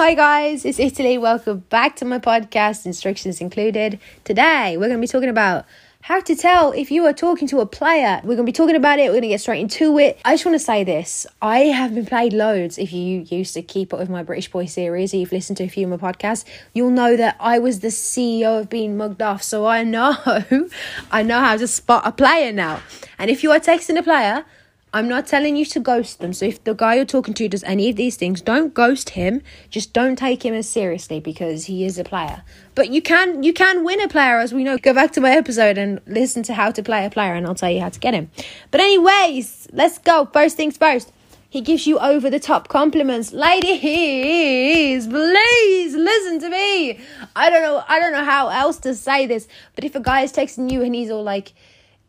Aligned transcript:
Hi 0.00 0.14
guys, 0.14 0.64
it's 0.64 0.78
Italy. 0.78 1.18
Welcome 1.18 1.58
back 1.68 1.94
to 1.96 2.06
my 2.06 2.18
podcast, 2.18 2.86
instructions 2.86 3.38
included. 3.42 4.00
Today 4.24 4.78
we're 4.78 4.88
going 4.88 4.98
to 4.98 5.00
be 5.02 5.06
talking 5.06 5.28
about 5.28 5.66
how 6.00 6.20
to 6.20 6.34
tell 6.34 6.72
if 6.72 6.90
you 6.90 7.04
are 7.04 7.12
talking 7.12 7.46
to 7.48 7.60
a 7.60 7.66
player. 7.66 8.18
We're 8.22 8.36
going 8.36 8.46
to 8.46 8.50
be 8.50 8.52
talking 8.52 8.76
about 8.76 8.98
it. 8.98 9.08
We're 9.08 9.20
going 9.20 9.24
to 9.24 9.28
get 9.28 9.42
straight 9.42 9.60
into 9.60 9.98
it. 9.98 10.18
I 10.24 10.32
just 10.32 10.46
want 10.46 10.54
to 10.54 10.58
say 10.58 10.84
this. 10.84 11.26
I 11.42 11.64
have 11.64 11.94
been 11.94 12.06
played 12.06 12.32
loads. 12.32 12.78
If 12.78 12.94
you 12.94 13.26
used 13.28 13.52
to 13.52 13.60
keep 13.60 13.92
up 13.92 13.98
with 13.98 14.08
my 14.08 14.22
British 14.22 14.50
Boy 14.50 14.64
series, 14.64 15.12
or 15.12 15.18
you've 15.18 15.32
listened 15.32 15.58
to 15.58 15.64
a 15.64 15.68
few 15.68 15.92
of 15.92 16.00
my 16.00 16.12
podcasts, 16.12 16.46
you'll 16.72 16.88
know 16.88 17.14
that 17.18 17.36
I 17.38 17.58
was 17.58 17.80
the 17.80 17.88
CEO 17.88 18.58
of 18.58 18.70
being 18.70 18.96
mugged 18.96 19.20
off. 19.20 19.42
So 19.42 19.66
I 19.66 19.84
know, 19.84 20.16
I 21.12 21.22
know 21.22 21.40
how 21.40 21.58
to 21.58 21.66
spot 21.66 22.06
a 22.06 22.12
player 22.12 22.52
now. 22.52 22.80
And 23.18 23.30
if 23.30 23.42
you 23.42 23.52
are 23.52 23.60
texting 23.60 23.98
a 23.98 24.02
player, 24.02 24.46
I'm 24.92 25.08
not 25.08 25.28
telling 25.28 25.56
you 25.56 25.64
to 25.66 25.80
ghost 25.80 26.18
them. 26.18 26.32
So 26.32 26.46
if 26.46 26.64
the 26.64 26.74
guy 26.74 26.96
you're 26.96 27.04
talking 27.04 27.32
to 27.34 27.48
does 27.48 27.62
any 27.62 27.90
of 27.90 27.96
these 27.96 28.16
things, 28.16 28.40
don't 28.40 28.74
ghost 28.74 29.10
him. 29.10 29.40
Just 29.70 29.92
don't 29.92 30.16
take 30.16 30.44
him 30.44 30.52
as 30.52 30.68
seriously 30.68 31.20
because 31.20 31.66
he 31.66 31.84
is 31.84 31.96
a 31.96 32.02
player. 32.02 32.42
But 32.74 32.90
you 32.90 33.00
can 33.00 33.44
you 33.44 33.52
can 33.52 33.84
win 33.84 34.00
a 34.00 34.08
player 34.08 34.38
as 34.38 34.52
we 34.52 34.64
know. 34.64 34.78
Go 34.78 34.92
back 34.92 35.12
to 35.12 35.20
my 35.20 35.30
episode 35.30 35.78
and 35.78 36.00
listen 36.06 36.42
to 36.44 36.54
how 36.54 36.72
to 36.72 36.82
play 36.82 37.06
a 37.06 37.10
player 37.10 37.34
and 37.34 37.46
I'll 37.46 37.54
tell 37.54 37.70
you 37.70 37.80
how 37.80 37.90
to 37.90 38.00
get 38.00 38.14
him. 38.14 38.30
But 38.72 38.80
anyways, 38.80 39.68
let's 39.72 39.98
go. 39.98 40.28
First 40.32 40.56
things 40.56 40.76
first. 40.76 41.12
He 41.48 41.60
gives 41.60 41.86
you 41.86 41.98
over 41.98 42.30
the 42.30 42.38
top 42.38 42.68
compliments. 42.68 43.32
Ladies, 43.32 45.06
please 45.06 45.94
listen 45.94 46.38
to 46.40 46.48
me. 46.48 47.00
I 47.36 47.50
don't 47.50 47.62
know 47.62 47.84
I 47.88 48.00
don't 48.00 48.12
know 48.12 48.24
how 48.24 48.48
else 48.48 48.78
to 48.78 48.94
say 48.96 49.26
this, 49.26 49.46
but 49.76 49.84
if 49.84 49.94
a 49.94 50.00
guy 50.00 50.22
is 50.22 50.32
texting 50.32 50.70
you 50.70 50.82
and 50.82 50.94
he's 50.96 51.10
all 51.10 51.22
like 51.22 51.52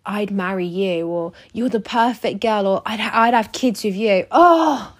I'd 0.05 0.31
marry 0.31 0.65
you, 0.65 1.07
or 1.07 1.33
you're 1.53 1.69
the 1.69 1.79
perfect 1.79 2.41
girl, 2.41 2.65
or 2.67 2.81
I'd, 2.85 2.99
I'd 2.99 3.33
have 3.33 3.51
kids 3.51 3.83
with 3.83 3.95
you. 3.95 4.25
Oh, 4.31 4.95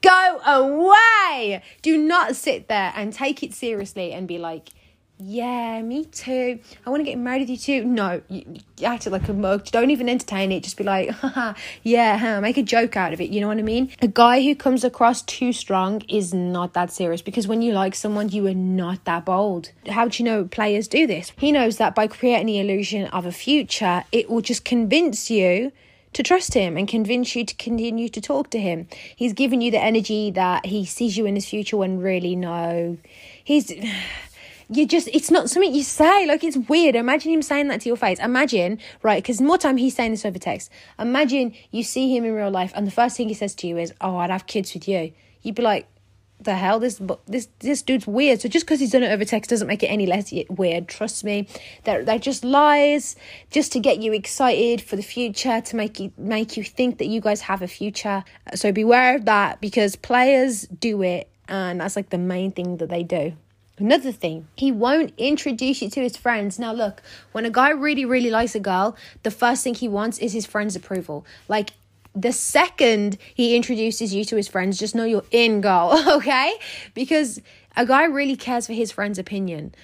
go 0.00 0.40
away. 0.46 1.62
Do 1.82 1.98
not 1.98 2.36
sit 2.36 2.68
there 2.68 2.92
and 2.94 3.12
take 3.12 3.42
it 3.42 3.52
seriously 3.54 4.12
and 4.12 4.28
be 4.28 4.38
like, 4.38 4.70
yeah, 5.18 5.80
me 5.80 6.06
too. 6.06 6.58
I 6.84 6.90
want 6.90 7.00
to 7.00 7.04
get 7.04 7.18
married 7.18 7.42
with 7.42 7.50
you 7.50 7.56
too. 7.56 7.84
No, 7.84 8.20
you, 8.28 8.58
you 8.76 8.86
act 8.86 9.06
like 9.06 9.28
a 9.28 9.32
mug. 9.32 9.66
Don't 9.66 9.90
even 9.90 10.08
entertain 10.08 10.50
it. 10.50 10.64
Just 10.64 10.76
be 10.76 10.82
like, 10.82 11.10
Haha, 11.20 11.54
yeah, 11.84 12.18
huh, 12.18 12.40
make 12.40 12.56
a 12.56 12.62
joke 12.62 12.96
out 12.96 13.12
of 13.12 13.20
it. 13.20 13.30
You 13.30 13.40
know 13.40 13.48
what 13.48 13.58
I 13.58 13.62
mean? 13.62 13.90
A 14.02 14.08
guy 14.08 14.42
who 14.42 14.56
comes 14.56 14.82
across 14.82 15.22
too 15.22 15.52
strong 15.52 16.02
is 16.08 16.34
not 16.34 16.74
that 16.74 16.90
serious 16.90 17.22
because 17.22 17.46
when 17.46 17.62
you 17.62 17.72
like 17.72 17.94
someone, 17.94 18.28
you 18.28 18.46
are 18.48 18.54
not 18.54 19.04
that 19.04 19.24
bold. 19.24 19.70
How 19.88 20.08
do 20.08 20.20
you 20.20 20.28
know 20.28 20.44
players 20.46 20.88
do 20.88 21.06
this? 21.06 21.32
He 21.36 21.52
knows 21.52 21.76
that 21.76 21.94
by 21.94 22.08
creating 22.08 22.46
the 22.46 22.58
illusion 22.58 23.06
of 23.08 23.24
a 23.24 23.32
future, 23.32 24.04
it 24.10 24.28
will 24.28 24.40
just 24.40 24.64
convince 24.64 25.30
you 25.30 25.70
to 26.12 26.22
trust 26.22 26.54
him 26.54 26.76
and 26.76 26.88
convince 26.88 27.36
you 27.36 27.44
to 27.44 27.54
continue 27.56 28.08
to 28.08 28.20
talk 28.20 28.50
to 28.50 28.58
him. 28.58 28.88
He's 29.14 29.32
giving 29.32 29.60
you 29.60 29.70
the 29.70 29.82
energy 29.82 30.30
that 30.32 30.66
he 30.66 30.84
sees 30.84 31.16
you 31.16 31.26
in 31.26 31.34
his 31.34 31.48
future 31.48 31.76
when 31.76 31.98
really 31.98 32.34
no. 32.34 32.98
He's 33.42 33.72
you 34.76 34.86
just 34.86 35.08
it's 35.08 35.30
not 35.30 35.50
something 35.50 35.74
you 35.74 35.82
say. 35.82 36.26
Like 36.26 36.44
it's 36.44 36.56
weird. 36.56 36.94
Imagine 36.96 37.32
him 37.32 37.42
saying 37.42 37.68
that 37.68 37.80
to 37.82 37.88
your 37.88 37.96
face. 37.96 38.18
Imagine 38.18 38.78
right 39.02 39.22
because 39.22 39.40
more 39.40 39.58
time 39.58 39.76
he's 39.76 39.94
saying 39.94 40.12
this 40.12 40.24
over 40.24 40.38
text. 40.38 40.70
Imagine 40.98 41.54
you 41.70 41.82
see 41.82 42.14
him 42.14 42.24
in 42.24 42.32
real 42.32 42.50
life 42.50 42.72
and 42.74 42.86
the 42.86 42.90
first 42.90 43.16
thing 43.16 43.28
he 43.28 43.34
says 43.34 43.54
to 43.56 43.66
you 43.66 43.78
is 43.78 43.92
oh 44.00 44.16
i'd 44.18 44.30
have 44.30 44.46
kids 44.46 44.74
with 44.74 44.88
you. 44.88 45.12
You'd 45.42 45.54
be 45.54 45.62
like 45.62 45.88
the 46.40 46.54
hell? 46.54 46.78
This 46.78 47.00
this 47.26 47.48
this 47.60 47.82
dude's 47.82 48.06
weird. 48.06 48.40
So 48.40 48.48
just 48.48 48.66
because 48.66 48.80
he's 48.80 48.90
done 48.90 49.02
it 49.02 49.10
over 49.10 49.24
text 49.24 49.50
doesn't 49.50 49.68
make 49.68 49.82
it 49.82 49.86
any 49.88 50.06
less 50.06 50.32
weird. 50.50 50.88
Trust 50.88 51.24
me. 51.24 51.48
They're, 51.84 52.04
they're 52.04 52.18
just 52.18 52.44
lies 52.44 53.16
just 53.50 53.72
to 53.72 53.80
get 53.80 53.98
you 53.98 54.12
excited 54.12 54.80
for 54.80 54.96
the 54.96 55.02
future 55.02 55.60
to 55.60 55.76
make 55.76 56.00
you 56.00 56.12
make 56.16 56.56
you 56.56 56.64
think 56.64 56.98
that 56.98 57.06
you 57.06 57.20
guys 57.20 57.42
have 57.42 57.62
a 57.62 57.68
future. 57.68 58.24
So 58.54 58.72
beware 58.72 59.16
of 59.16 59.24
that 59.24 59.60
because 59.60 59.96
players 59.96 60.62
do 60.62 61.02
it 61.02 61.28
and 61.48 61.80
that's 61.80 61.96
like 61.96 62.10
the 62.10 62.18
main 62.18 62.52
thing 62.52 62.78
that 62.78 62.88
they 62.88 63.02
do 63.02 63.36
Another 63.76 64.12
thing, 64.12 64.46
he 64.54 64.70
won't 64.70 65.12
introduce 65.18 65.82
you 65.82 65.90
to 65.90 66.00
his 66.00 66.16
friends. 66.16 66.58
Now, 66.58 66.72
look, 66.72 67.02
when 67.32 67.44
a 67.44 67.50
guy 67.50 67.70
really, 67.70 68.04
really 68.04 68.30
likes 68.30 68.54
a 68.54 68.60
girl, 68.60 68.96
the 69.24 69.32
first 69.32 69.64
thing 69.64 69.74
he 69.74 69.88
wants 69.88 70.18
is 70.18 70.32
his 70.32 70.46
friend's 70.46 70.76
approval. 70.76 71.26
Like, 71.48 71.70
the 72.14 72.32
second 72.32 73.18
he 73.34 73.56
introduces 73.56 74.14
you 74.14 74.24
to 74.26 74.36
his 74.36 74.46
friends, 74.46 74.78
just 74.78 74.94
know 74.94 75.04
you're 75.04 75.24
in, 75.32 75.60
girl, 75.60 76.00
okay? 76.08 76.54
Because 76.94 77.40
a 77.76 77.84
guy 77.84 78.04
really 78.04 78.36
cares 78.36 78.68
for 78.68 78.72
his 78.72 78.92
friend's 78.92 79.18
opinion, 79.18 79.74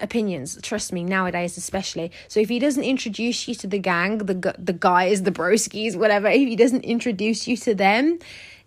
opinions. 0.00 0.58
Trust 0.62 0.92
me, 0.92 1.02
nowadays 1.02 1.56
especially. 1.56 2.12
So 2.28 2.38
if 2.38 2.48
he 2.48 2.60
doesn't 2.60 2.84
introduce 2.84 3.48
you 3.48 3.56
to 3.56 3.66
the 3.66 3.80
gang, 3.80 4.18
the 4.18 4.54
the 4.56 4.72
guys, 4.72 5.24
the 5.24 5.32
broskies, 5.32 5.96
whatever, 5.96 6.28
if 6.28 6.46
he 6.48 6.54
doesn't 6.54 6.84
introduce 6.84 7.48
you 7.48 7.56
to 7.56 7.74
them, 7.74 8.20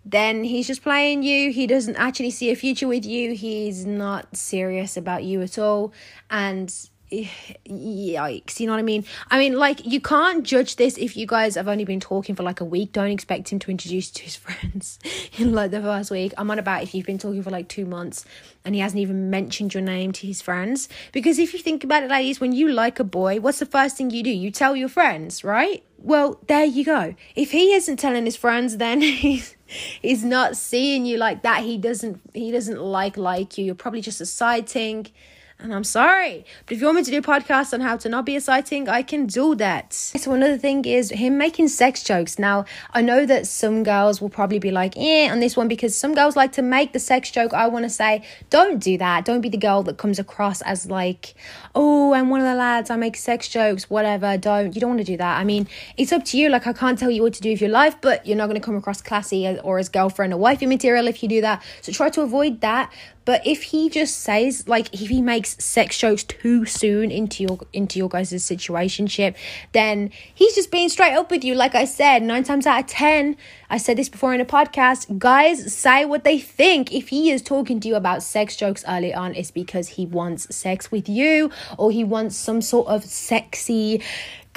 then 0.08 0.44
he's 0.44 0.68
just 0.68 0.82
playing 0.82 1.24
you. 1.24 1.50
He 1.50 1.66
doesn't 1.66 1.96
actually 1.96 2.30
see 2.30 2.50
a 2.50 2.54
future 2.54 2.86
with 2.86 3.04
you. 3.04 3.34
He's 3.34 3.84
not 3.84 4.36
serious 4.36 4.96
about 4.96 5.24
you 5.24 5.42
at 5.42 5.58
all. 5.58 5.92
And 6.30 6.72
Eh, 7.12 7.28
yikes 7.68 8.58
you 8.58 8.66
know 8.66 8.72
what 8.72 8.80
i 8.80 8.82
mean? 8.82 9.04
I 9.30 9.38
mean 9.38 9.56
like 9.56 9.86
you 9.86 10.00
can't 10.00 10.42
judge 10.42 10.74
this 10.74 10.98
if 10.98 11.16
you 11.16 11.24
guys 11.24 11.54
have 11.54 11.68
only 11.68 11.84
been 11.84 12.00
talking 12.00 12.34
for 12.34 12.42
like 12.42 12.60
a 12.60 12.64
week. 12.64 12.92
Don't 12.92 13.12
expect 13.12 13.52
him 13.52 13.60
to 13.60 13.70
introduce 13.70 14.10
to 14.10 14.24
his 14.24 14.34
friends 14.44 14.98
in 15.38 15.52
like 15.52 15.70
the 15.70 15.80
first 15.80 16.10
week. 16.10 16.34
I'm 16.36 16.50
on 16.50 16.58
about 16.58 16.82
if 16.82 16.96
you've 16.96 17.06
been 17.06 17.18
talking 17.18 17.44
for 17.44 17.50
like 17.50 17.68
two 17.68 17.86
months 17.86 18.24
and 18.64 18.74
he 18.74 18.80
hasn't 18.80 19.00
even 19.00 19.30
mentioned 19.30 19.72
your 19.72 19.84
name 19.84 20.10
to 20.12 20.26
his 20.26 20.42
friends. 20.42 20.88
Because 21.12 21.38
if 21.38 21.52
you 21.52 21.60
think 21.60 21.84
about 21.84 22.02
it 22.02 22.10
ladies 22.10 22.40
when 22.40 22.52
you 22.52 22.72
like 22.72 22.98
a 22.98 23.04
boy 23.04 23.38
what's 23.38 23.60
the 23.60 23.66
first 23.66 23.96
thing 23.96 24.10
you 24.10 24.24
do? 24.24 24.30
You 24.30 24.50
tell 24.50 24.74
your 24.74 24.88
friends 24.88 25.44
right? 25.44 25.84
Well 25.98 26.40
there 26.48 26.64
you 26.64 26.84
go. 26.84 27.14
If 27.36 27.52
he 27.52 27.72
isn't 27.72 27.98
telling 27.98 28.24
his 28.24 28.36
friends 28.36 28.78
then 28.78 29.00
he's 29.00 29.54
he's 30.02 30.24
not 30.24 30.56
seeing 30.56 31.06
you 31.06 31.18
like 31.18 31.42
that. 31.42 31.62
He 31.62 31.78
doesn't 31.78 32.20
he 32.34 32.50
doesn't 32.50 32.82
like 32.82 33.16
like 33.16 33.56
you. 33.58 33.64
You're 33.64 33.76
probably 33.76 34.00
just 34.00 34.20
a 34.20 34.26
sighting 34.26 35.06
and 35.58 35.74
I'm 35.74 35.84
sorry. 35.84 36.44
But 36.66 36.74
if 36.74 36.80
you 36.80 36.86
want 36.86 36.96
me 36.98 37.04
to 37.04 37.10
do 37.10 37.18
a 37.18 37.22
podcast 37.22 37.72
on 37.72 37.80
how 37.80 37.96
to 37.96 38.08
not 38.08 38.26
be 38.26 38.38
sighting, 38.38 38.88
I 38.88 39.02
can 39.02 39.26
do 39.26 39.54
that. 39.56 39.92
So 39.92 40.32
another 40.32 40.58
thing 40.58 40.84
is 40.84 41.10
him 41.10 41.38
making 41.38 41.68
sex 41.68 42.02
jokes. 42.02 42.38
Now, 42.38 42.66
I 42.92 43.00
know 43.00 43.24
that 43.24 43.46
some 43.46 43.82
girls 43.82 44.20
will 44.20 44.28
probably 44.28 44.58
be 44.58 44.70
like, 44.70 44.96
eh, 44.96 45.30
on 45.30 45.40
this 45.40 45.56
one, 45.56 45.66
because 45.66 45.96
some 45.96 46.14
girls 46.14 46.36
like 46.36 46.52
to 46.52 46.62
make 46.62 46.92
the 46.92 46.98
sex 46.98 47.30
joke. 47.30 47.54
I 47.54 47.68
want 47.68 47.84
to 47.84 47.90
say, 47.90 48.22
don't 48.50 48.82
do 48.82 48.98
that. 48.98 49.24
Don't 49.24 49.40
be 49.40 49.48
the 49.48 49.56
girl 49.56 49.82
that 49.84 49.96
comes 49.96 50.18
across 50.18 50.60
as 50.62 50.86
like, 50.90 51.34
oh, 51.74 52.12
I'm 52.12 52.28
one 52.28 52.40
of 52.40 52.46
the 52.46 52.54
lads, 52.54 52.90
I 52.90 52.96
make 52.96 53.16
sex 53.16 53.48
jokes, 53.48 53.88
whatever. 53.88 54.36
Don't. 54.36 54.74
You 54.74 54.80
don't 54.80 54.90
want 54.90 55.00
to 55.00 55.04
do 55.04 55.16
that. 55.16 55.38
I 55.38 55.44
mean, 55.44 55.68
it's 55.96 56.12
up 56.12 56.24
to 56.26 56.38
you. 56.38 56.50
Like, 56.50 56.66
I 56.66 56.74
can't 56.74 56.98
tell 56.98 57.10
you 57.10 57.22
what 57.22 57.32
to 57.34 57.40
do 57.40 57.50
with 57.50 57.60
your 57.60 57.70
life, 57.70 57.96
but 58.00 58.26
you're 58.26 58.36
not 58.36 58.46
going 58.46 58.60
to 58.60 58.64
come 58.64 58.76
across 58.76 59.00
classy 59.00 59.58
or 59.64 59.78
as 59.78 59.88
girlfriend 59.88 60.34
or 60.34 60.36
wifey 60.36 60.66
material 60.66 61.08
if 61.08 61.22
you 61.22 61.28
do 61.28 61.40
that. 61.40 61.62
So 61.80 61.92
try 61.92 62.10
to 62.10 62.20
avoid 62.20 62.60
that. 62.60 62.92
But 63.26 63.46
if 63.46 63.64
he 63.64 63.90
just 63.90 64.20
says 64.20 64.66
like 64.66 64.94
if 64.94 65.10
he 65.10 65.20
makes 65.20 65.62
sex 65.62 65.98
jokes 65.98 66.24
too 66.24 66.64
soon 66.64 67.10
into 67.10 67.42
your 67.42 67.58
into 67.74 67.98
your 67.98 68.08
guys' 68.08 68.32
situationship, 68.32 69.34
then 69.72 70.10
he's 70.34 70.54
just 70.54 70.70
being 70.70 70.88
straight 70.88 71.14
up 71.14 71.30
with 71.30 71.44
you. 71.44 71.54
Like 71.54 71.74
I 71.74 71.84
said, 71.84 72.22
nine 72.22 72.44
times 72.44 72.66
out 72.66 72.80
of 72.80 72.86
ten, 72.86 73.36
I 73.68 73.76
said 73.76 73.98
this 73.98 74.08
before 74.08 74.32
in 74.32 74.40
a 74.40 74.46
podcast, 74.46 75.18
guys 75.18 75.74
say 75.74 76.04
what 76.04 76.24
they 76.24 76.38
think. 76.38 76.94
If 76.94 77.08
he 77.08 77.30
is 77.30 77.42
talking 77.42 77.80
to 77.80 77.88
you 77.88 77.96
about 77.96 78.22
sex 78.22 78.56
jokes 78.56 78.84
early 78.88 79.12
on, 79.12 79.34
it's 79.34 79.50
because 79.50 79.88
he 79.88 80.06
wants 80.06 80.54
sex 80.54 80.90
with 80.90 81.08
you 81.08 81.50
or 81.76 81.90
he 81.90 82.04
wants 82.04 82.36
some 82.36 82.62
sort 82.62 82.86
of 82.86 83.04
sexy 83.04 84.00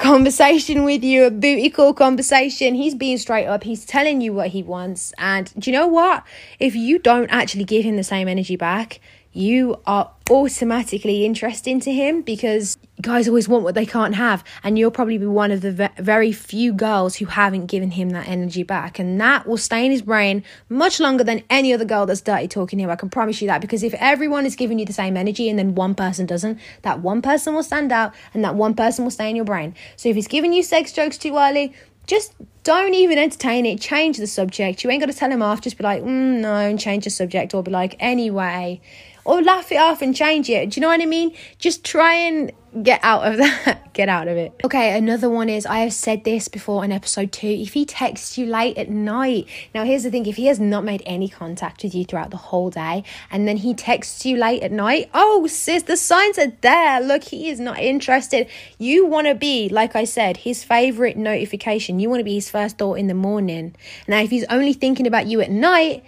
conversation 0.00 0.84
with 0.84 1.04
you, 1.04 1.26
a 1.26 1.30
booty 1.30 1.70
call 1.70 1.92
conversation. 1.92 2.74
He's 2.74 2.94
being 2.94 3.18
straight 3.18 3.46
up. 3.46 3.62
He's 3.62 3.84
telling 3.84 4.20
you 4.20 4.32
what 4.32 4.48
he 4.48 4.62
wants. 4.62 5.12
And 5.18 5.52
do 5.58 5.70
you 5.70 5.76
know 5.76 5.86
what? 5.86 6.24
If 6.58 6.74
you 6.74 6.98
don't 6.98 7.28
actually 7.30 7.64
give 7.64 7.84
him 7.84 7.96
the 7.96 8.04
same 8.04 8.26
energy 8.26 8.56
back, 8.56 9.00
you 9.32 9.80
are 9.86 10.10
automatically 10.28 11.24
interesting 11.24 11.80
to 11.80 11.92
him 11.92 12.22
because 12.22 12.78
guys 13.00 13.28
always 13.28 13.48
want 13.48 13.64
what 13.64 13.74
they 13.74 13.86
can't 13.86 14.14
have 14.14 14.44
and 14.62 14.78
you'll 14.78 14.90
probably 14.90 15.18
be 15.18 15.26
one 15.26 15.50
of 15.50 15.60
the 15.60 15.72
ve- 15.72 15.88
very 15.98 16.32
few 16.32 16.72
girls 16.72 17.16
who 17.16 17.26
haven't 17.26 17.66
given 17.66 17.92
him 17.92 18.10
that 18.10 18.28
energy 18.28 18.62
back 18.62 18.98
and 18.98 19.20
that 19.20 19.46
will 19.46 19.56
stay 19.56 19.84
in 19.84 19.90
his 19.90 20.02
brain 20.02 20.42
much 20.68 21.00
longer 21.00 21.24
than 21.24 21.42
any 21.48 21.72
other 21.72 21.84
girl 21.84 22.06
that's 22.06 22.20
dirty 22.20 22.46
talking 22.46 22.78
him 22.78 22.90
i 22.90 22.96
can 22.96 23.08
promise 23.08 23.40
you 23.40 23.46
that 23.48 23.60
because 23.60 23.82
if 23.82 23.94
everyone 23.94 24.44
is 24.44 24.56
giving 24.56 24.78
you 24.78 24.84
the 24.84 24.92
same 24.92 25.16
energy 25.16 25.48
and 25.48 25.58
then 25.58 25.74
one 25.74 25.94
person 25.94 26.26
doesn't 26.26 26.58
that 26.82 27.00
one 27.00 27.22
person 27.22 27.54
will 27.54 27.62
stand 27.62 27.90
out 27.90 28.12
and 28.34 28.44
that 28.44 28.54
one 28.54 28.74
person 28.74 29.04
will 29.04 29.10
stay 29.10 29.30
in 29.30 29.36
your 29.36 29.44
brain 29.44 29.74
so 29.96 30.08
if 30.08 30.16
he's 30.16 30.28
giving 30.28 30.52
you 30.52 30.62
sex 30.62 30.92
jokes 30.92 31.16
too 31.16 31.36
early 31.36 31.72
just 32.06 32.34
don't 32.64 32.92
even 32.92 33.18
entertain 33.18 33.64
it. 33.64 33.80
Change 33.80 34.18
the 34.18 34.26
subject. 34.26 34.82
You 34.82 34.90
ain't 34.90 35.00
got 35.00 35.10
to 35.10 35.16
tell 35.16 35.30
him 35.30 35.42
off. 35.42 35.60
Just 35.60 35.78
be 35.78 35.84
like, 35.84 36.02
mm, 36.02 36.40
no, 36.40 36.54
and 36.54 36.78
change 36.78 37.04
the 37.04 37.10
subject, 37.10 37.54
or 37.54 37.62
be 37.62 37.70
like, 37.70 37.94
anyway, 38.00 38.80
or 39.24 39.42
laugh 39.42 39.70
it 39.72 39.76
off 39.76 40.02
and 40.02 40.14
change 40.14 40.48
it. 40.48 40.70
Do 40.70 40.78
you 40.78 40.82
know 40.82 40.88
what 40.88 41.00
I 41.00 41.06
mean? 41.06 41.36
Just 41.58 41.84
try 41.84 42.14
and 42.14 42.52
get 42.82 43.00
out 43.02 43.26
of 43.26 43.36
that. 43.38 43.92
get 43.92 44.08
out 44.08 44.28
of 44.28 44.36
it. 44.36 44.52
Okay, 44.64 44.96
another 44.96 45.28
one 45.28 45.48
is 45.48 45.66
I 45.66 45.80
have 45.80 45.92
said 45.92 46.24
this 46.24 46.48
before 46.48 46.84
in 46.84 46.92
episode 46.92 47.32
two. 47.32 47.48
If 47.48 47.72
he 47.72 47.84
texts 47.84 48.38
you 48.38 48.46
late 48.46 48.78
at 48.78 48.88
night, 48.88 49.46
now 49.74 49.84
here's 49.84 50.04
the 50.04 50.10
thing 50.10 50.26
if 50.26 50.36
he 50.36 50.46
has 50.46 50.60
not 50.60 50.84
made 50.84 51.02
any 51.06 51.28
contact 51.28 51.82
with 51.82 51.94
you 51.94 52.04
throughout 52.04 52.30
the 52.30 52.36
whole 52.36 52.70
day 52.70 53.04
and 53.30 53.46
then 53.46 53.58
he 53.58 53.74
texts 53.74 54.24
you 54.24 54.36
late 54.36 54.62
at 54.62 54.72
night, 54.72 55.10
oh, 55.14 55.46
sis, 55.46 55.84
the 55.84 55.96
signs 55.96 56.38
are 56.38 56.52
there. 56.60 57.00
Look, 57.00 57.24
he 57.24 57.48
is 57.48 57.60
not 57.60 57.78
interested. 57.78 58.48
You 58.78 59.06
want 59.06 59.26
to 59.26 59.34
be, 59.34 59.68
like 59.68 59.96
I 59.96 60.04
said, 60.04 60.38
his 60.38 60.64
favorite 60.64 61.16
notification. 61.16 61.98
You 61.98 62.08
want 62.08 62.20
to 62.20 62.24
be 62.24 62.34
his 62.34 62.50
first 62.50 62.78
thought 62.78 62.94
in 62.94 63.08
the 63.08 63.14
morning. 63.14 63.74
Now, 64.06 64.20
if 64.20 64.30
he's 64.30 64.44
only 64.44 64.72
thinking 64.72 65.06
about 65.06 65.26
you 65.26 65.40
at 65.40 65.50
night, 65.50 66.04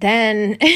then. 0.00 0.58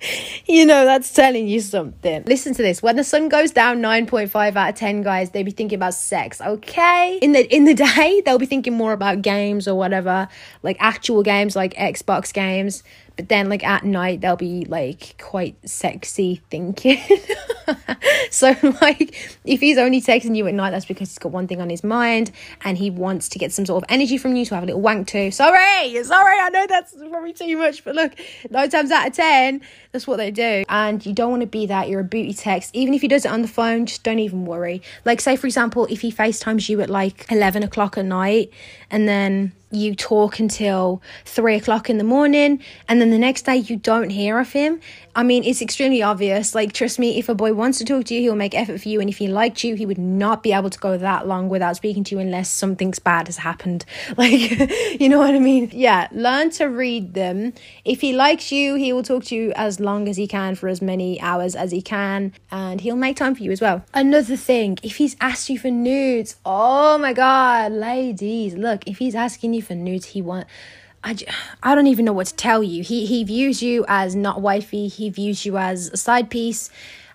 you 0.46 0.64
know 0.64 0.84
that's 0.84 1.12
telling 1.12 1.48
you 1.48 1.60
something. 1.60 2.22
Listen 2.26 2.54
to 2.54 2.62
this. 2.62 2.82
When 2.82 2.96
the 2.96 3.04
sun 3.04 3.28
goes 3.28 3.50
down 3.50 3.78
9.5 3.78 4.56
out 4.56 4.68
of 4.70 4.74
10 4.74 5.02
guys, 5.02 5.30
they 5.30 5.42
be 5.42 5.50
thinking 5.50 5.76
about 5.76 5.94
sex, 5.94 6.40
okay? 6.40 7.18
In 7.20 7.32
the 7.32 7.54
in 7.54 7.64
the 7.64 7.74
day, 7.96 8.22
they'll 8.24 8.38
be 8.38 8.46
thinking 8.46 8.74
more 8.74 8.92
about 8.92 9.22
games 9.22 9.66
or 9.66 9.74
whatever, 9.76 10.28
like 10.62 10.76
actual 10.80 11.22
games 11.22 11.56
like 11.56 11.74
Xbox 11.74 12.32
games. 12.32 12.82
But 13.18 13.28
then 13.28 13.48
like 13.48 13.64
at 13.64 13.82
night 13.82 14.20
they'll 14.20 14.36
be 14.36 14.64
like 14.66 15.20
quite 15.20 15.56
sexy 15.68 16.40
thinking. 16.50 17.02
so 18.30 18.54
like 18.80 19.36
if 19.44 19.58
he's 19.58 19.76
only 19.76 20.00
texting 20.00 20.36
you 20.36 20.46
at 20.46 20.54
night, 20.54 20.70
that's 20.70 20.84
because 20.84 21.08
he's 21.08 21.18
got 21.18 21.32
one 21.32 21.48
thing 21.48 21.60
on 21.60 21.68
his 21.68 21.82
mind 21.82 22.30
and 22.62 22.78
he 22.78 22.90
wants 22.90 23.28
to 23.30 23.40
get 23.40 23.52
some 23.52 23.66
sort 23.66 23.82
of 23.82 23.90
energy 23.90 24.18
from 24.18 24.36
you 24.36 24.44
to 24.44 24.54
have 24.54 24.62
a 24.62 24.66
little 24.66 24.80
wank 24.80 25.08
too. 25.08 25.32
Sorry, 25.32 26.00
sorry, 26.04 26.38
I 26.38 26.48
know 26.50 26.64
that's 26.68 26.94
probably 26.94 27.32
too 27.32 27.56
much, 27.56 27.82
but 27.82 27.96
look, 27.96 28.12
nine 28.50 28.70
times 28.70 28.92
out 28.92 29.08
of 29.08 29.14
ten, 29.14 29.62
that's 29.90 30.06
what 30.06 30.18
they 30.18 30.30
do. 30.30 30.62
And 30.68 31.04
you 31.04 31.12
don't 31.12 31.30
want 31.32 31.40
to 31.40 31.48
be 31.48 31.66
that. 31.66 31.88
You're 31.88 32.02
a 32.02 32.04
booty 32.04 32.34
text. 32.34 32.70
Even 32.72 32.94
if 32.94 33.00
he 33.00 33.08
does 33.08 33.24
it 33.24 33.32
on 33.32 33.42
the 33.42 33.48
phone, 33.48 33.86
just 33.86 34.04
don't 34.04 34.20
even 34.20 34.46
worry. 34.46 34.80
Like 35.04 35.20
say 35.20 35.34
for 35.34 35.48
example, 35.48 35.88
if 35.90 36.02
he 36.02 36.12
FaceTimes 36.12 36.68
you 36.68 36.80
at 36.82 36.88
like 36.88 37.26
eleven 37.32 37.64
o'clock 37.64 37.98
at 37.98 38.04
night 38.04 38.52
and 38.92 39.08
then 39.08 39.54
you 39.70 39.94
talk 39.94 40.38
until 40.38 41.02
three 41.24 41.56
o'clock 41.56 41.90
in 41.90 41.98
the 41.98 42.04
morning 42.04 42.62
and 42.88 43.00
then 43.00 43.10
the 43.10 43.18
next 43.18 43.42
day 43.42 43.56
you 43.56 43.76
don't 43.76 44.10
hear 44.10 44.38
of 44.38 44.52
him 44.52 44.80
I 45.18 45.24
mean, 45.24 45.42
it's 45.42 45.60
extremely 45.60 46.00
obvious. 46.00 46.54
Like, 46.54 46.72
trust 46.72 47.00
me, 47.00 47.18
if 47.18 47.28
a 47.28 47.34
boy 47.34 47.52
wants 47.52 47.78
to 47.78 47.84
talk 47.84 48.04
to 48.04 48.14
you, 48.14 48.20
he'll 48.20 48.36
make 48.36 48.54
effort 48.54 48.80
for 48.80 48.88
you. 48.88 49.00
And 49.00 49.10
if 49.10 49.18
he 49.18 49.26
liked 49.26 49.64
you, 49.64 49.74
he 49.74 49.84
would 49.84 49.98
not 49.98 50.44
be 50.44 50.52
able 50.52 50.70
to 50.70 50.78
go 50.78 50.96
that 50.96 51.26
long 51.26 51.48
without 51.48 51.74
speaking 51.74 52.04
to 52.04 52.14
you 52.14 52.20
unless 52.20 52.48
something's 52.48 53.00
bad 53.00 53.26
has 53.26 53.38
happened. 53.38 53.84
Like, 54.16 54.40
you 55.00 55.08
know 55.08 55.18
what 55.18 55.34
I 55.34 55.38
mean? 55.38 55.70
Yeah, 55.72 56.08
learn 56.12 56.50
to 56.52 56.64
read 56.66 57.14
them. 57.14 57.52
If 57.84 58.00
he 58.00 58.12
likes 58.12 58.50
you, 58.50 58.74
he 58.74 58.92
will 58.92 59.02
talk 59.02 59.24
to 59.26 59.36
you 59.36 59.52
as 59.54 59.78
long 59.78 60.08
as 60.08 60.16
he 60.16 60.26
can 60.26 60.54
for 60.54 60.68
as 60.68 60.82
many 60.82 61.20
hours 61.20 61.54
as 61.54 61.70
he 61.70 61.82
can. 61.82 62.32
And 62.50 62.80
he'll 62.80 62.96
make 62.96 63.16
time 63.16 63.34
for 63.34 63.42
you 63.42 63.52
as 63.52 63.60
well. 63.60 63.84
Another 63.94 64.34
thing, 64.36 64.78
if 64.82 64.96
he's 64.96 65.16
asked 65.20 65.50
you 65.50 65.58
for 65.58 65.70
nudes, 65.70 66.36
oh 66.44 66.98
my 66.98 67.12
God, 67.12 67.72
ladies, 67.72 68.54
look, 68.54 68.86
if 68.88 68.98
he's 68.98 69.14
asking 69.14 69.54
you 69.54 69.57
for 69.60 69.74
nudes, 69.74 70.06
he 70.06 70.22
want. 70.22 70.46
I, 71.04 71.16
I 71.62 71.74
don't 71.74 71.86
even 71.86 72.04
know 72.04 72.12
what 72.12 72.26
to 72.28 72.34
tell 72.34 72.62
you. 72.62 72.82
He 72.82 73.06
he 73.06 73.22
views 73.24 73.62
you 73.62 73.84
as 73.88 74.16
not 74.16 74.40
wifey. 74.40 74.88
He 74.88 75.10
views 75.10 75.46
you 75.46 75.56
as 75.56 75.88
a 75.88 75.96
side 75.96 76.28
piece, 76.28 76.70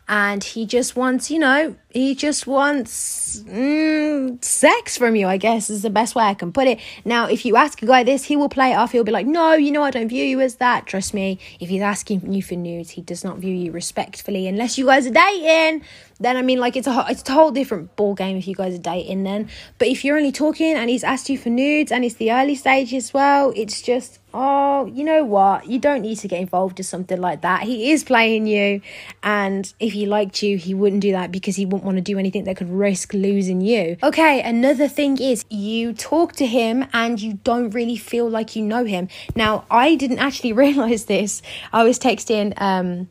and 0.08 0.44
he 0.44 0.66
just 0.66 0.96
wants, 0.98 1.32
you 1.32 1.40
know, 1.40 1.76
he 1.90 2.14
just 2.14 2.46
wants 2.46 3.42
mm, 3.44 4.44
sex 4.44 4.98
from 4.98 5.16
you, 5.16 5.28
I 5.28 5.38
guess 5.38 5.70
is 5.70 5.82
the 5.82 5.90
best 5.90 6.14
way 6.14 6.26
I 6.26 6.34
can 6.34 6.52
put 6.52 6.68
it. 6.68 6.80
Now, 7.06 7.28
if 7.28 7.46
you 7.46 7.56
ask 7.56 7.82
a 7.82 7.86
guy 7.86 8.04
this, 8.04 8.26
he 8.26 8.36
will 8.36 8.50
play 8.50 8.72
it 8.72 8.76
off. 8.76 8.92
He'll 8.92 9.06
be 9.06 9.14
like, 9.14 9.28
no, 9.28 9.54
you 9.54 9.72
know, 9.72 9.84
I 9.84 9.92
don't 9.92 10.10
view 10.10 10.26
you 10.26 10.42
as 10.42 10.56
that. 10.56 10.88
Trust 10.88 11.14
me, 11.14 11.40
if 11.60 11.70
he's 11.70 11.82
asking 11.82 12.34
you 12.34 12.44
for 12.44 12.56
nudes, 12.56 12.92
he 12.92 13.02
does 13.02 13.24
not 13.24 13.38
view 13.38 13.54
you 13.54 13.72
respectfully 13.72 14.48
unless 14.48 14.78
you 14.78 14.88
guys 14.88 15.08
are 15.08 15.12
dating. 15.12 15.84
Then, 16.24 16.38
I 16.38 16.42
mean, 16.42 16.58
like, 16.58 16.78
it's 16.78 16.88
a, 16.88 17.06
it's 17.10 17.28
a 17.30 17.34
whole 17.34 17.52
different 17.52 17.98
ball 17.98 18.14
game 18.14 18.38
if 18.38 18.48
you 18.48 18.56
guys 18.56 18.74
are 18.74 18.82
dating 18.82 19.24
then. 19.24 19.50
But 19.78 19.90
if 19.90 20.06
you're 20.06 20.16
only 20.16 20.32
talking 20.32 20.74
and 20.74 20.90
he's 20.90 21.04
asked 21.04 21.30
you 21.30 21.38
for 21.38 21.50
nudes 21.50 21.92
and 21.92 22.06
it's 22.06 22.16
the 22.16 22.32
early 22.32 22.56
stage 22.56 22.94
as 22.94 23.14
well, 23.14 23.52
it's 23.58 23.82
just, 23.82 24.20
oh, 24.34 24.86
you 24.86 25.04
know 25.04 25.26
what? 25.26 25.68
You 25.68 25.80
don't 25.80 26.02
need 26.02 26.18
to 26.20 26.30
get 26.30 26.40
involved 26.40 26.80
in 26.80 26.86
something 26.86 27.20
like 27.20 27.42
that. 27.42 27.64
He 27.64 27.92
is 27.92 28.06
playing 28.06 28.48
you. 28.48 28.80
And 29.22 29.72
if 29.82 29.92
he 29.92 30.06
liked 30.06 30.42
you, 30.42 30.58
he 30.58 30.74
wouldn't 30.74 31.02
do 31.02 31.12
that 31.12 31.30
because 31.30 31.58
he 31.58 31.66
wouldn't 31.66 31.84
want 31.84 31.98
to 31.98 32.02
do 32.02 32.18
anything 32.18 32.46
that 32.46 32.56
could 32.56 32.70
risk 32.70 33.14
losing 33.14 33.60
you. 33.60 33.98
Okay, 34.02 34.42
another 34.42 34.88
thing 34.88 35.20
is 35.20 35.44
you 35.50 35.92
talk 35.92 36.34
to 36.38 36.46
him 36.46 36.86
and 36.94 37.22
you 37.22 37.34
don't 37.44 37.72
really 37.72 37.98
feel 37.98 38.30
like 38.30 38.56
you 38.56 38.64
know 38.64 38.86
him. 38.86 39.10
Now, 39.36 39.66
I 39.70 39.96
didn't 39.96 40.20
actually 40.20 40.54
realize 40.64 41.04
this. 41.04 41.42
I 41.74 41.84
was 41.84 42.00
texting, 42.00 42.54
um, 42.62 43.10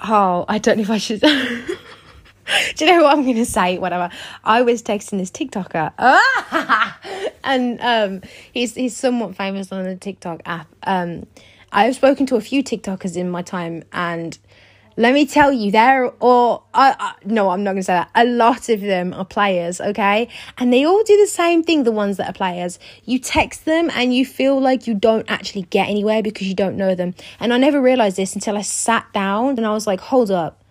oh, 0.00 0.44
I 0.48 0.58
don't 0.58 0.78
know 0.78 0.82
if 0.82 0.90
I 0.90 0.98
should. 0.98 1.22
Do 2.76 2.84
you 2.84 2.90
know 2.92 3.04
what 3.04 3.16
I'm 3.16 3.24
going 3.24 3.36
to 3.36 3.46
say? 3.46 3.78
Whatever. 3.78 4.10
I 4.44 4.62
was 4.62 4.82
texting 4.82 5.18
this 5.18 5.30
TikToker, 5.30 5.92
and 7.44 7.80
um, 7.80 8.22
he's 8.52 8.74
he's 8.74 8.96
somewhat 8.96 9.36
famous 9.36 9.70
on 9.70 9.84
the 9.84 9.96
TikTok 9.96 10.42
app. 10.44 10.66
Um, 10.84 11.26
I've 11.70 11.94
spoken 11.94 12.26
to 12.26 12.36
a 12.36 12.40
few 12.40 12.62
TikTokers 12.62 13.16
in 13.16 13.30
my 13.30 13.42
time, 13.42 13.84
and 13.92 14.38
let 14.96 15.14
me 15.14 15.24
tell 15.24 15.52
you, 15.52 15.70
there 15.70 16.12
or 16.20 16.62
uh, 16.74 16.94
uh, 16.98 17.12
no, 17.24 17.50
I'm 17.50 17.62
not 17.62 17.72
going 17.72 17.82
to 17.82 17.84
say 17.84 17.94
that. 17.94 18.10
A 18.14 18.24
lot 18.24 18.68
of 18.68 18.80
them 18.80 19.14
are 19.14 19.24
players, 19.24 19.80
okay, 19.80 20.28
and 20.58 20.72
they 20.72 20.84
all 20.84 21.02
do 21.04 21.16
the 21.16 21.26
same 21.26 21.62
thing. 21.62 21.84
The 21.84 21.92
ones 21.92 22.16
that 22.18 22.28
are 22.28 22.34
players, 22.34 22.78
you 23.04 23.18
text 23.18 23.64
them 23.64 23.90
and 23.94 24.14
you 24.14 24.26
feel 24.26 24.60
like 24.60 24.86
you 24.86 24.94
don't 24.94 25.30
actually 25.30 25.62
get 25.62 25.88
anywhere 25.88 26.22
because 26.22 26.46
you 26.48 26.54
don't 26.54 26.76
know 26.76 26.94
them. 26.94 27.14
And 27.40 27.54
I 27.54 27.58
never 27.58 27.80
realized 27.80 28.16
this 28.16 28.34
until 28.34 28.56
I 28.56 28.62
sat 28.62 29.10
down 29.12 29.56
and 29.56 29.66
I 29.66 29.70
was 29.70 29.86
like, 29.86 30.00
hold 30.00 30.30
up. 30.30 30.61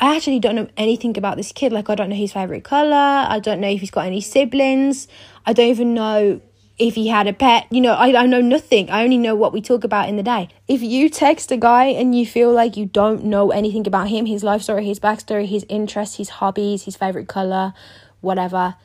I 0.00 0.16
actually 0.16 0.40
don't 0.40 0.56
know 0.56 0.68
anything 0.78 1.18
about 1.18 1.36
this 1.36 1.52
kid. 1.52 1.72
Like, 1.72 1.90
I 1.90 1.94
don't 1.94 2.08
know 2.08 2.16
his 2.16 2.32
favorite 2.32 2.64
color. 2.64 2.94
I 2.94 3.38
don't 3.38 3.60
know 3.60 3.68
if 3.68 3.80
he's 3.80 3.90
got 3.90 4.06
any 4.06 4.22
siblings. 4.22 5.06
I 5.44 5.52
don't 5.52 5.68
even 5.68 5.92
know 5.92 6.40
if 6.78 6.94
he 6.94 7.08
had 7.08 7.26
a 7.26 7.34
pet. 7.34 7.66
You 7.70 7.82
know, 7.82 7.92
I, 7.92 8.22
I 8.22 8.24
know 8.24 8.40
nothing. 8.40 8.88
I 8.90 9.04
only 9.04 9.18
know 9.18 9.34
what 9.34 9.52
we 9.52 9.60
talk 9.60 9.84
about 9.84 10.08
in 10.08 10.16
the 10.16 10.22
day. 10.22 10.48
If 10.66 10.80
you 10.80 11.10
text 11.10 11.52
a 11.52 11.58
guy 11.58 11.86
and 11.86 12.16
you 12.16 12.24
feel 12.24 12.50
like 12.50 12.78
you 12.78 12.86
don't 12.86 13.24
know 13.24 13.50
anything 13.50 13.86
about 13.86 14.08
him, 14.08 14.24
his 14.24 14.42
life 14.42 14.62
story, 14.62 14.86
his 14.86 14.98
backstory, 14.98 15.46
his 15.46 15.66
interests, 15.68 16.16
his 16.16 16.30
hobbies, 16.30 16.84
his 16.84 16.96
favorite 16.96 17.28
color, 17.28 17.74
whatever, 18.22 18.76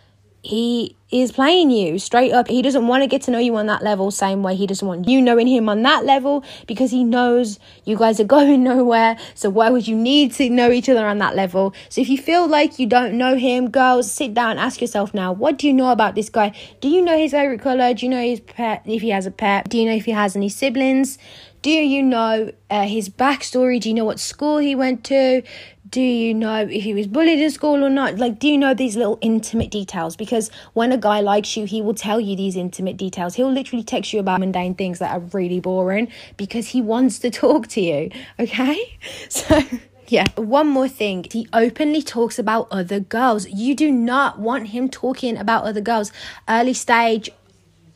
he 0.45 0.95
is 1.09 1.31
playing 1.31 1.71
you 1.71 1.97
straight 1.97 2.31
up. 2.31 2.47
He 2.47 2.61
doesn't 2.61 2.85
want 2.85 3.01
to 3.01 3.07
get 3.07 3.23
to 3.23 3.31
know 3.31 3.39
you 3.39 3.55
on 3.55 3.65
that 3.65 3.81
level, 3.81 4.11
same 4.11 4.43
way 4.43 4.55
he 4.55 4.67
doesn't 4.67 4.87
want 4.87 5.07
you 5.07 5.19
knowing 5.19 5.47
him 5.47 5.67
on 5.67 5.81
that 5.81 6.05
level 6.05 6.43
because 6.67 6.91
he 6.91 7.03
knows 7.03 7.57
you 7.83 7.97
guys 7.97 8.19
are 8.19 8.23
going 8.37 8.63
nowhere. 8.63 9.17
So, 9.33 9.49
why 9.49 9.71
would 9.71 9.87
you 9.87 9.95
need 9.95 10.33
to 10.33 10.47
know 10.51 10.69
each 10.69 10.87
other 10.87 11.07
on 11.07 11.17
that 11.17 11.35
level? 11.35 11.73
So, 11.89 11.99
if 11.99 12.09
you 12.09 12.19
feel 12.19 12.47
like 12.47 12.77
you 12.77 12.85
don't 12.85 13.17
know 13.17 13.37
him, 13.37 13.71
girls, 13.71 14.11
sit 14.11 14.35
down, 14.35 14.59
ask 14.59 14.81
yourself 14.81 15.15
now, 15.15 15.33
what 15.33 15.57
do 15.57 15.65
you 15.65 15.73
know 15.73 15.91
about 15.91 16.13
this 16.13 16.29
guy? 16.29 16.55
Do 16.79 16.89
you 16.89 17.01
know 17.01 17.17
his 17.17 17.31
favorite 17.31 17.61
color? 17.61 17.95
Do 17.95 18.05
you 18.05 18.11
know 18.11 18.21
his 18.21 18.39
pet, 18.39 18.83
if 18.85 19.01
he 19.01 19.09
has 19.09 19.25
a 19.25 19.31
pet? 19.31 19.67
Do 19.67 19.79
you 19.79 19.85
know 19.85 19.95
if 19.95 20.05
he 20.05 20.11
has 20.11 20.35
any 20.35 20.49
siblings? 20.49 21.17
Do 21.63 21.71
you 21.71 22.03
know 22.03 22.51
uh, 22.69 22.85
his 22.85 23.09
backstory? 23.09 23.81
Do 23.81 23.89
you 23.89 23.95
know 23.95 24.05
what 24.05 24.19
school 24.19 24.59
he 24.59 24.75
went 24.75 25.03
to? 25.05 25.41
Do 25.89 26.01
you 26.01 26.33
know 26.33 26.61
if 26.61 26.83
he 26.83 26.93
was 26.93 27.07
bullied 27.07 27.39
in 27.39 27.51
school 27.51 27.83
or 27.83 27.89
not? 27.89 28.17
Like, 28.17 28.39
do 28.39 28.47
you 28.47 28.57
know 28.57 28.73
these 28.73 28.95
little 28.95 29.17
intimate 29.21 29.69
details? 29.69 30.15
Because 30.15 30.49
when 30.73 30.91
a 30.91 30.97
guy 30.97 31.19
likes 31.19 31.55
you, 31.55 31.65
he 31.65 31.81
will 31.81 31.93
tell 31.93 32.19
you 32.19 32.35
these 32.35 32.55
intimate 32.55 32.97
details. 32.97 33.35
He'll 33.35 33.51
literally 33.51 33.83
text 33.83 34.11
you 34.11 34.19
about 34.19 34.39
mundane 34.39 34.75
things 34.75 34.99
that 34.99 35.11
are 35.11 35.19
really 35.19 35.59
boring 35.59 36.07
because 36.37 36.69
he 36.69 36.81
wants 36.81 37.19
to 37.19 37.29
talk 37.41 37.67
to 37.69 37.81
you. 37.81 38.11
Okay? 38.39 38.97
So. 39.29 39.61
Yeah. 40.07 40.25
One 40.35 40.67
more 40.67 40.87
thing. 40.87 41.25
He 41.31 41.47
openly 41.51 42.01
talks 42.01 42.37
about 42.37 42.67
other 42.69 42.99
girls. 42.99 43.47
You 43.47 43.75
do 43.75 43.91
not 43.91 44.39
want 44.39 44.67
him 44.67 44.87
talking 44.87 45.35
about 45.37 45.63
other 45.63 45.81
girls. 45.81 46.11
Early 46.47 46.73
stage, 46.73 47.29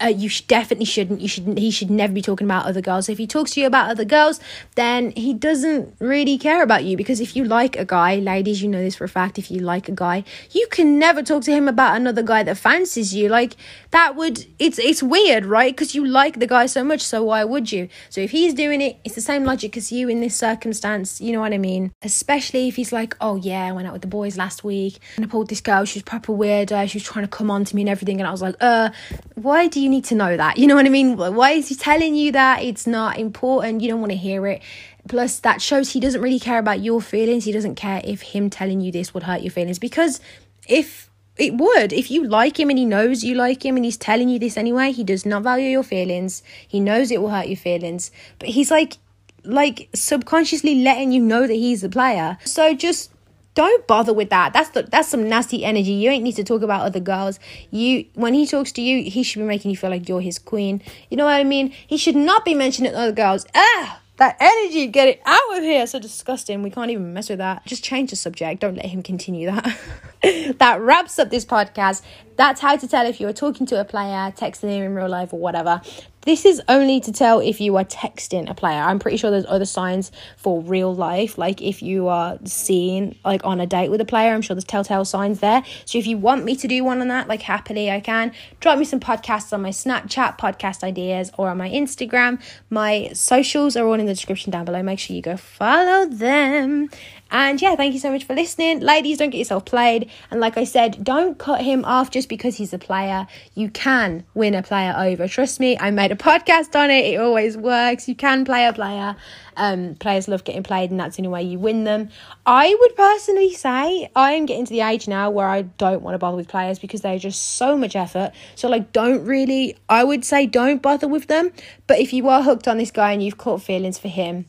uh, 0.01 0.07
you 0.07 0.29
sh- 0.29 0.41
definitely 0.41 0.85
shouldn't. 0.85 1.21
You 1.21 1.27
should. 1.27 1.57
He 1.57 1.71
should 1.71 1.89
never 1.89 2.13
be 2.13 2.21
talking 2.21 2.45
about 2.45 2.65
other 2.65 2.81
girls. 2.81 3.09
If 3.09 3.17
he 3.17 3.27
talks 3.27 3.51
to 3.51 3.61
you 3.61 3.67
about 3.67 3.89
other 3.89 4.05
girls, 4.05 4.39
then 4.75 5.11
he 5.11 5.33
doesn't 5.33 5.95
really 5.99 6.37
care 6.37 6.63
about 6.63 6.83
you. 6.83 6.97
Because 6.97 7.19
if 7.19 7.35
you 7.35 7.43
like 7.43 7.75
a 7.77 7.85
guy, 7.85 8.15
ladies, 8.15 8.61
you 8.61 8.69
know 8.69 8.81
this 8.81 8.95
for 8.95 9.03
a 9.03 9.09
fact. 9.09 9.37
If 9.37 9.51
you 9.51 9.59
like 9.59 9.89
a 9.89 9.91
guy, 9.91 10.23
you 10.51 10.67
can 10.71 10.99
never 10.99 11.21
talk 11.21 11.43
to 11.43 11.51
him 11.51 11.67
about 11.67 11.97
another 11.97 12.23
guy 12.23 12.43
that 12.43 12.57
fancies 12.57 13.13
you. 13.13 13.29
Like 13.29 13.55
that 13.91 14.15
would. 14.15 14.45
It's 14.57 14.79
it's 14.79 15.03
weird, 15.03 15.45
right? 15.45 15.75
Because 15.75 15.95
you 15.95 16.05
like 16.05 16.39
the 16.39 16.47
guy 16.47 16.65
so 16.65 16.83
much. 16.83 17.01
So 17.01 17.23
why 17.23 17.43
would 17.43 17.71
you? 17.71 17.89
So 18.09 18.21
if 18.21 18.31
he's 18.31 18.53
doing 18.53 18.81
it, 18.81 18.99
it's 19.03 19.15
the 19.15 19.21
same 19.21 19.43
logic 19.43 19.75
as 19.77 19.91
you 19.91 20.09
in 20.09 20.21
this 20.21 20.35
circumstance. 20.35 21.19
You 21.19 21.33
know 21.33 21.41
what 21.41 21.53
I 21.53 21.57
mean? 21.57 21.91
Especially 22.01 22.67
if 22.67 22.75
he's 22.75 22.91
like, 22.91 23.15
oh 23.19 23.35
yeah, 23.35 23.65
I 23.65 23.71
went 23.71 23.87
out 23.87 23.93
with 23.93 24.01
the 24.01 24.07
boys 24.07 24.37
last 24.37 24.63
week 24.63 24.99
and 25.17 25.25
I 25.25 25.27
pulled 25.27 25.49
this 25.49 25.61
girl. 25.61 25.85
She 25.85 25.99
was 25.99 26.03
proper 26.03 26.31
weird. 26.31 26.69
She 26.69 26.97
was 26.97 27.03
trying 27.03 27.25
to 27.25 27.29
come 27.29 27.51
on 27.51 27.65
to 27.65 27.75
me 27.75 27.81
and 27.81 27.89
everything. 27.89 28.19
And 28.19 28.27
I 28.27 28.31
was 28.31 28.41
like, 28.41 28.55
uh, 28.61 28.89
why 29.35 29.67
do 29.67 29.79
you 29.81 29.88
you 29.89 29.95
need 29.95 30.05
to 30.05 30.15
know 30.15 30.37
that. 30.37 30.57
You 30.57 30.67
know 30.67 30.75
what 30.75 30.85
I 30.85 30.89
mean? 30.89 31.17
Why 31.17 31.51
is 31.51 31.69
he 31.69 31.75
telling 31.75 32.15
you 32.15 32.31
that? 32.33 32.61
It's 32.61 32.85
not 32.85 33.17
important. 33.17 33.81
You 33.81 33.89
don't 33.89 33.99
want 33.99 34.11
to 34.11 34.17
hear 34.17 34.45
it. 34.47 34.61
Plus, 35.07 35.39
that 35.39 35.61
shows 35.61 35.91
he 35.91 35.99
doesn't 35.99 36.21
really 36.21 36.39
care 36.39 36.59
about 36.59 36.81
your 36.81 37.01
feelings. 37.01 37.45
He 37.45 37.51
doesn't 37.51 37.75
care 37.75 38.01
if 38.03 38.21
him 38.21 38.49
telling 38.49 38.81
you 38.81 38.91
this 38.91 39.13
would 39.13 39.23
hurt 39.23 39.41
your 39.41 39.51
feelings. 39.51 39.79
Because 39.79 40.19
if 40.67 41.09
it 41.37 41.55
would, 41.55 41.91
if 41.91 42.11
you 42.11 42.27
like 42.27 42.59
him 42.59 42.69
and 42.69 42.77
he 42.77 42.85
knows 42.85 43.23
you 43.23 43.33
like 43.33 43.65
him 43.65 43.75
and 43.75 43.85
he's 43.85 43.97
telling 43.97 44.29
you 44.29 44.37
this 44.37 44.57
anyway, 44.57 44.91
he 44.91 45.03
does 45.03 45.25
not 45.25 45.41
value 45.41 45.69
your 45.69 45.83
feelings. 45.83 46.43
He 46.67 46.79
knows 46.79 47.09
it 47.09 47.21
will 47.21 47.29
hurt 47.29 47.47
your 47.47 47.57
feelings. 47.57 48.11
But 48.37 48.49
he's 48.49 48.69
like, 48.69 48.97
like 49.43 49.89
subconsciously 49.95 50.83
letting 50.83 51.11
you 51.11 51.21
know 51.21 51.47
that 51.47 51.53
he's 51.53 51.81
the 51.81 51.89
player. 51.89 52.37
So 52.45 52.75
just 52.75 53.11
don't 53.59 53.85
bother 53.87 54.13
with 54.13 54.29
that. 54.29 54.53
That's 54.53 54.69
the, 54.69 54.83
that's 54.83 55.09
some 55.09 55.27
nasty 55.27 55.65
energy. 55.65 55.91
You 55.91 56.11
ain't 56.11 56.23
need 56.23 56.37
to 56.37 56.45
talk 56.45 56.61
about 56.61 56.85
other 56.85 57.01
girls. 57.01 57.41
You 57.71 58.05
when 58.13 58.33
he 58.33 58.47
talks 58.47 58.71
to 58.71 58.81
you, 58.81 59.11
he 59.11 59.21
should 59.21 59.39
be 59.39 59.45
making 59.45 59.69
you 59.69 59.75
feel 59.75 59.89
like 59.89 60.07
you're 60.07 60.21
his 60.21 60.39
queen. 60.39 60.81
You 61.09 61.17
know 61.17 61.25
what 61.25 61.33
I 61.33 61.43
mean? 61.43 61.71
He 61.85 61.97
should 61.97 62.15
not 62.15 62.45
be 62.45 62.53
mentioning 62.53 62.95
other 62.95 63.11
girls. 63.11 63.45
Ah, 63.53 63.99
that 64.15 64.37
energy, 64.39 64.87
get 64.87 65.09
it 65.09 65.21
out 65.25 65.57
of 65.57 65.61
here. 65.61 65.85
So 65.87 65.99
disgusting. 65.99 66.63
We 66.63 66.69
can't 66.69 66.89
even 66.89 67.13
mess 67.13 67.29
with 67.29 67.39
that. 67.39 67.65
Just 67.65 67.83
change 67.83 68.11
the 68.11 68.15
subject. 68.15 68.61
Don't 68.61 68.75
let 68.75 68.85
him 68.85 69.03
continue 69.03 69.47
that. 69.47 69.77
that 70.59 70.79
wraps 70.79 71.19
up 71.19 71.29
this 71.29 71.43
podcast. 71.43 72.01
That's 72.37 72.61
how 72.61 72.77
to 72.77 72.87
tell 72.87 73.05
if 73.05 73.19
you're 73.19 73.33
talking 73.33 73.65
to 73.65 73.81
a 73.81 73.83
player, 73.83 74.31
texting 74.31 74.69
him 74.69 74.83
in 74.83 74.95
real 74.95 75.09
life, 75.09 75.33
or 75.33 75.39
whatever. 75.41 75.81
This 76.23 76.45
is 76.45 76.61
only 76.67 76.99
to 77.01 77.13
tell 77.13 77.39
if 77.39 77.61
you 77.61 77.77
are 77.77 77.85
texting 77.85 78.49
a 78.49 78.53
player. 78.53 78.81
I'm 78.81 78.99
pretty 78.99 79.15
sure 79.15 79.31
there's 79.31 79.45
other 79.47 79.65
signs 79.65 80.11
for 80.35 80.61
real 80.61 80.93
life, 80.93 81.37
like 81.37 81.61
if 81.61 81.81
you 81.81 82.09
are 82.09 82.37
seen 82.43 83.17
like 83.23 83.45
on 83.45 83.61
a 83.61 83.65
date 83.65 83.89
with 83.89 84.01
a 84.01 84.05
player. 84.05 84.33
I'm 84.33 84.41
sure 84.41 84.53
there's 84.53 84.65
telltale 84.65 85.05
signs 85.05 85.39
there. 85.39 85.63
So 85.85 85.97
if 85.97 86.05
you 86.05 86.17
want 86.17 86.43
me 86.43 86.55
to 86.57 86.67
do 86.67 86.83
one 86.83 86.99
on 86.99 87.07
that, 87.07 87.29
like 87.29 87.41
happily 87.41 87.89
I 87.89 88.01
can. 88.01 88.33
Drop 88.59 88.77
me 88.77 88.85
some 88.85 88.99
podcasts 88.99 89.53
on 89.53 89.61
my 89.61 89.69
Snapchat, 89.69 90.37
podcast 90.37 90.83
ideas, 90.83 91.31
or 91.37 91.49
on 91.49 91.57
my 91.57 91.69
Instagram. 91.69 92.41
My 92.69 93.11
socials 93.13 93.77
are 93.77 93.87
all 93.87 93.93
in 93.93 94.05
the 94.05 94.13
description 94.13 94.51
down 94.51 94.65
below. 94.65 94.83
Make 94.83 94.99
sure 94.99 95.15
you 95.15 95.21
go 95.21 95.37
follow 95.37 96.05
them. 96.05 96.89
And 97.31 97.61
yeah, 97.61 97.75
thank 97.75 97.93
you 97.93 97.99
so 97.99 98.11
much 98.11 98.23
for 98.23 98.33
listening. 98.33 98.79
Ladies, 98.79 99.19
don't 99.19 99.29
get 99.29 99.37
yourself 99.37 99.65
played. 99.65 100.09
And 100.31 100.39
like 100.39 100.57
I 100.57 100.63
said, 100.63 101.03
don't 101.03 101.37
cut 101.37 101.61
him 101.61 101.85
off 101.85 102.09
just 102.09 102.27
because 102.27 102.57
he's 102.57 102.73
a 102.73 102.79
player. 102.79 103.27
You 103.53 103.69
can 103.69 104.23
win 104.33 104.55
a 104.55 104.63
player 104.63 104.95
over. 104.97 105.27
Trust 105.27 105.59
me, 105.59 105.77
I 105.79 105.91
made 105.91 106.11
a 106.11 106.15
podcast 106.15 106.75
on 106.75 106.89
it. 106.89 107.05
It 107.05 107.19
always 107.19 107.55
works. 107.55 108.07
You 108.07 108.15
can 108.15 108.45
play 108.45 108.65
a 108.65 108.73
player. 108.73 109.15
Um, 109.57 109.95
players 109.95 110.27
love 110.27 110.43
getting 110.43 110.63
played, 110.63 110.89
and 110.89 110.99
that's 110.99 111.17
the 111.17 111.21
only 111.21 111.29
way 111.29 111.43
you 111.43 111.59
win 111.59 111.83
them. 111.83 112.09
I 112.45 112.75
would 112.79 112.95
personally 112.95 113.53
say 113.53 114.09
I 114.15 114.31
am 114.31 114.45
getting 114.45 114.65
to 114.65 114.71
the 114.71 114.81
age 114.81 115.07
now 115.07 115.29
where 115.29 115.47
I 115.47 115.63
don't 115.63 116.01
want 116.01 116.15
to 116.15 116.19
bother 116.19 116.37
with 116.37 116.47
players 116.47 116.79
because 116.79 117.01
they're 117.01 117.19
just 117.19 117.41
so 117.57 117.77
much 117.77 117.95
effort. 117.95 118.31
So, 118.55 118.69
like, 118.69 118.91
don't 118.93 119.25
really, 119.25 119.77
I 119.89 120.03
would 120.03 120.23
say 120.23 120.45
don't 120.45 120.81
bother 120.81 121.07
with 121.07 121.27
them. 121.27 121.51
But 121.87 121.99
if 121.99 122.13
you 122.13 122.29
are 122.29 122.41
hooked 122.41 122.67
on 122.67 122.77
this 122.77 122.91
guy 122.91 123.11
and 123.11 123.21
you've 123.21 123.37
caught 123.37 123.61
feelings 123.61 123.99
for 123.99 124.07
him, 124.07 124.45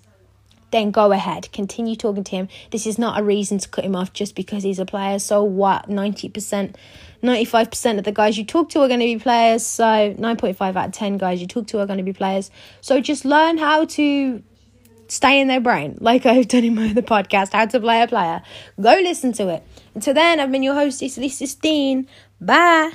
then 0.70 0.90
go 0.90 1.12
ahead, 1.12 1.50
continue 1.52 1.96
talking 1.96 2.24
to 2.24 2.30
him. 2.30 2.48
This 2.70 2.86
is 2.86 2.98
not 2.98 3.20
a 3.20 3.22
reason 3.22 3.58
to 3.58 3.68
cut 3.68 3.84
him 3.84 3.96
off 3.96 4.12
just 4.12 4.34
because 4.34 4.62
he's 4.62 4.78
a 4.78 4.86
player. 4.86 5.18
So 5.18 5.42
what? 5.42 5.88
90%, 5.88 6.74
95% 7.22 7.98
of 7.98 8.04
the 8.04 8.12
guys 8.12 8.38
you 8.38 8.44
talk 8.44 8.68
to 8.70 8.80
are 8.80 8.88
going 8.88 9.00
to 9.00 9.06
be 9.06 9.18
players. 9.18 9.64
So 9.66 9.84
9.5 9.84 10.76
out 10.76 10.86
of 10.86 10.92
10 10.92 11.18
guys 11.18 11.40
you 11.40 11.46
talk 11.46 11.66
to 11.68 11.80
are 11.80 11.86
going 11.86 11.98
to 11.98 12.04
be 12.04 12.12
players. 12.12 12.50
So 12.80 13.00
just 13.00 13.24
learn 13.24 13.58
how 13.58 13.84
to 13.84 14.42
stay 15.08 15.40
in 15.40 15.48
their 15.48 15.60
brain, 15.60 15.98
like 16.00 16.24
I've 16.24 16.48
done 16.48 16.64
in 16.64 16.74
my 16.74 16.90
other 16.90 17.02
podcast, 17.02 17.52
How 17.52 17.66
to 17.66 17.80
Play 17.80 18.02
a 18.02 18.06
Player. 18.06 18.42
Go 18.80 18.94
listen 19.02 19.32
to 19.34 19.48
it. 19.48 19.62
Until 19.94 20.14
then, 20.14 20.38
I've 20.38 20.52
been 20.52 20.62
your 20.62 20.74
host, 20.74 21.02
Lisa 21.02 21.46
Steen. 21.46 22.06
Bye. 22.40 22.92